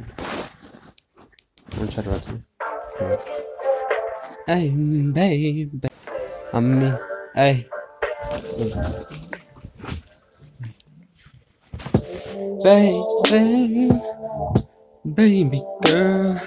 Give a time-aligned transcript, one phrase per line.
[0.00, 2.42] I'm gonna try to write to you.
[4.46, 5.70] Hey, baby.
[6.52, 6.98] I mean,
[7.34, 7.66] hey.
[12.62, 13.90] Baby,
[15.14, 16.40] baby girl,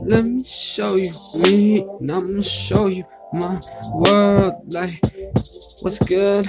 [0.00, 1.12] let me show you
[1.42, 3.60] me, and I'm gonna show you my
[3.94, 4.54] world.
[4.72, 5.00] Like,
[5.82, 6.46] what's good?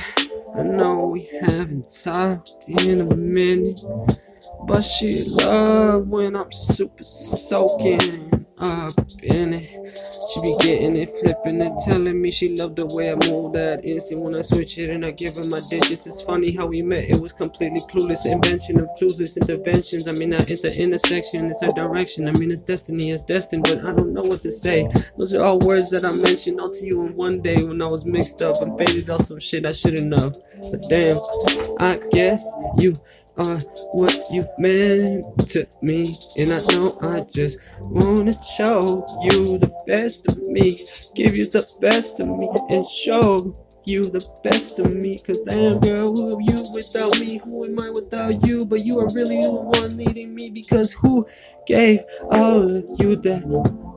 [0.55, 3.79] I know we haven't talked in a minute,
[4.65, 8.91] but she love when I'm super soaking up
[9.23, 9.65] in it.
[10.33, 13.85] She be getting it, flipping it, telling me she loved the way I move that
[13.85, 16.05] instant when I switch it and I give her my digits.
[16.07, 18.25] It's funny how we met, it was completely clueless.
[18.25, 20.07] Invention of clueless interventions.
[20.07, 22.27] I mean, I at the intersection, it's our direction.
[22.27, 24.87] I mean, it's destiny, it's destined, but I don't know what to say.
[25.17, 27.85] Those are all words that I mentioned all to you in one day when I
[27.85, 30.35] was mixed up and baited off some shit I shouldn't have.
[30.71, 31.17] But damn,
[31.79, 32.45] I guess
[32.77, 32.93] you
[33.37, 33.59] are
[33.93, 36.13] what you meant to me.
[36.37, 40.77] And I know I just wanna show you the best of me,
[41.15, 43.53] give you the best of me, and show
[43.85, 45.17] you the best of me.
[45.19, 47.41] Cause damn girl, who are you without me?
[47.45, 48.58] Who am I without you?
[48.99, 51.25] Are really the one needing me because who
[51.65, 53.43] gave all of you that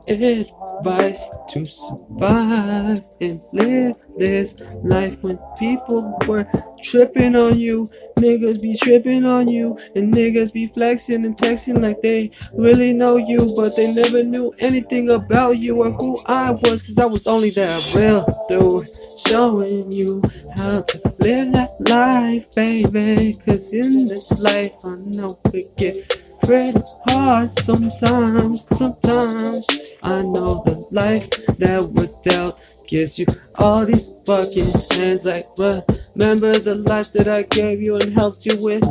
[0.07, 6.47] advice to survive and live this life when people were
[6.81, 7.85] tripping on you?
[8.17, 13.17] Niggas be tripping on you, and niggas be flexing and texting like they really know
[13.17, 17.27] you, but they never knew anything about you or who I was, cause I was
[17.27, 18.87] only that real dude
[19.33, 20.21] showing you
[20.57, 23.33] how to live that life, baby.
[23.43, 25.95] Cause in this life, I know we get
[26.43, 28.67] pretty hard sometimes.
[28.77, 29.65] Sometimes
[30.03, 33.25] I know the life that we're dealt gives you
[33.55, 35.25] all these fucking hands.
[35.25, 38.85] Like, remember the life that I gave you and helped you with?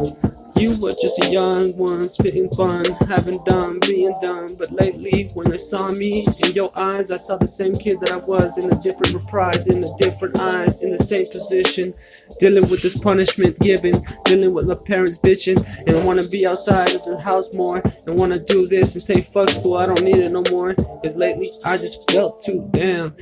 [0.57, 4.49] You were just a young one, spitting fun, having done, being done.
[4.59, 8.13] But lately, when I saw me in your eyes, I saw the same kid that
[8.13, 11.95] I was in a different reprise, in a different eyes, in the same position,
[12.39, 13.95] dealing with this punishment given,
[14.25, 18.39] dealing with my parents bitching, and wanna be outside of the house more, and wanna
[18.39, 20.75] do this and say fuck school, I don't need it no more.
[20.75, 23.15] Cause lately, I just felt too damn